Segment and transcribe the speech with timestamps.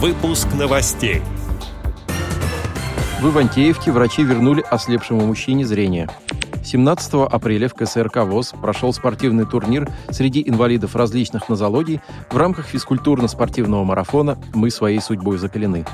[0.00, 1.22] Выпуск новостей.
[3.20, 6.08] В Ивантеевке врачи вернули ослепшему мужчине зрение.
[6.64, 12.00] 17 апреля в КСРК ВОЗ прошел спортивный турнир среди инвалидов различных нозологий
[12.30, 15.84] в рамках физкультурно-спортивного марафона «Мы своей судьбой закалены».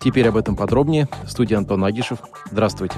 [0.00, 1.08] Теперь об этом подробнее.
[1.28, 2.18] Студия Антон Агишев.
[2.50, 2.96] Здравствуйте.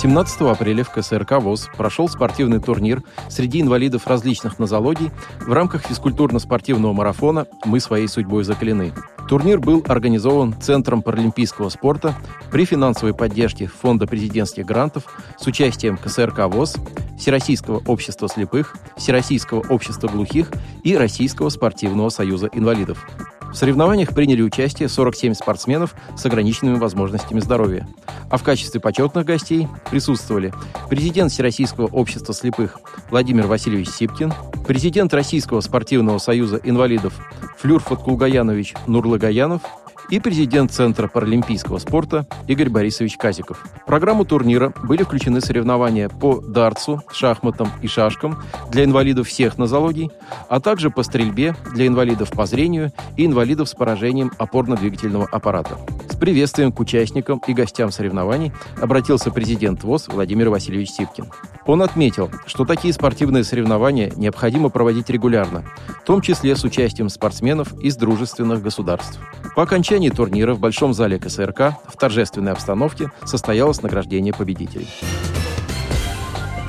[0.00, 5.10] 17 апреля в КСРК ВОЗ прошел спортивный турнир среди инвалидов различных нозологий
[5.40, 8.94] в рамках физкультурно-спортивного марафона «Мы своей судьбой закалены».
[9.28, 12.14] Турнир был организован Центром паралимпийского спорта
[12.50, 15.04] при финансовой поддержке Фонда президентских грантов
[15.38, 16.76] с участием КСРК ВОЗ,
[17.18, 20.50] Всероссийского общества слепых, Всероссийского общества глухих
[20.82, 23.06] и Российского спортивного союза инвалидов.
[23.50, 27.88] В соревнованиях приняли участие 47 спортсменов с ограниченными возможностями здоровья.
[28.30, 30.52] А в качестве почетных гостей присутствовали
[30.88, 32.78] президент Всероссийского общества слепых
[33.10, 34.32] Владимир Васильевич Сипкин,
[34.66, 37.12] президент Российского спортивного союза инвалидов
[37.58, 39.62] Флюр Фаткулгаянович Нурлагаянов
[40.10, 43.64] и президент Центра паралимпийского спорта Игорь Борисович Казиков.
[43.82, 50.10] В программу турнира были включены соревнования по дартсу, шахматам и шашкам для инвалидов всех нозологий,
[50.48, 55.78] а также по стрельбе для инвалидов по зрению и инвалидов с поражением опорно-двигательного аппарата.
[56.20, 61.32] Приветствием к участникам и гостям соревнований обратился президент ВОЗ Владимир Васильевич Сипкин.
[61.64, 65.64] Он отметил, что такие спортивные соревнования необходимо проводить регулярно,
[66.02, 69.18] в том числе с участием спортсменов из дружественных государств.
[69.56, 74.88] По окончании турнира в Большом зале КСРК в торжественной обстановке состоялось награждение победителей.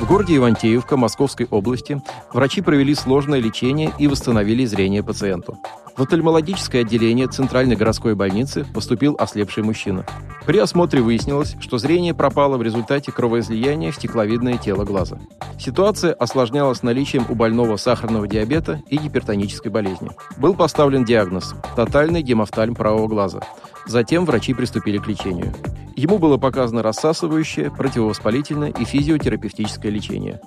[0.01, 2.01] В городе Ивантеевка Московской области
[2.33, 5.59] врачи провели сложное лечение и восстановили зрение пациенту.
[5.95, 10.03] В офтальмологическое отделение Центральной городской больницы поступил ослепший мужчина.
[10.47, 15.19] При осмотре выяснилось, что зрение пропало в результате кровоизлияния в стекловидное тело глаза.
[15.59, 20.09] Ситуация осложнялась наличием у больного сахарного диабета и гипертонической болезни.
[20.37, 23.41] Был поставлен диагноз– тотальный гемофтальм правого глаза.
[23.85, 25.53] Затем врачи приступили к лечению.
[26.01, 30.41] Ему было показано рассасывающее, противовоспалительное и физиотерапевтическое лечение.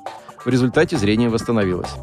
[0.44, 1.94] В результате зрение восстановилось.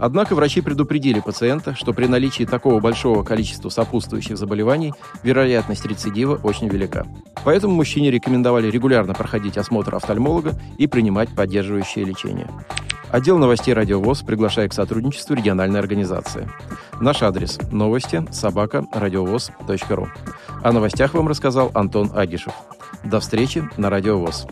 [0.00, 4.92] Однако врачи предупредили пациента, что при наличии такого большого количества сопутствующих заболеваний
[5.22, 7.06] вероятность рецидива очень велика.
[7.44, 12.50] Поэтому мужчине рекомендовали регулярно проходить осмотр офтальмолога и принимать поддерживающее лечение.
[13.12, 16.50] Отдел новостей «Радиовоз» приглашает к сотрудничеству региональной организации.
[17.00, 20.08] Наш адрес– новости собака радиовоз.ру.
[20.64, 22.52] О новостях вам рассказал Антон Агишев.
[23.04, 24.46] До встречи на «Радиовоз».